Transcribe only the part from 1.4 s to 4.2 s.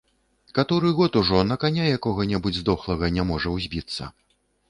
на каня якога-небудзь здохлага не можа ўзбіцца.